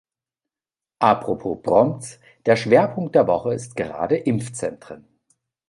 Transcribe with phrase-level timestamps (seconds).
[0.97, 5.05] Apropos Prompts, der Schwerpunkt der Woche ist gerade Impfzentren.